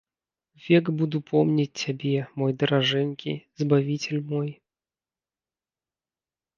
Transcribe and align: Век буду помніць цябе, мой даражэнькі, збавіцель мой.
Век 0.67 0.85
буду 1.01 1.17
помніць 1.31 1.79
цябе, 1.83 2.15
мой 2.43 2.51
даражэнькі, 2.65 3.31
збавіцель 3.63 4.27
мой. 4.35 4.53